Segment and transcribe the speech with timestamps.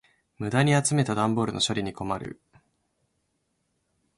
[0.39, 2.41] 無駄に集めた段ボールの処理に困る。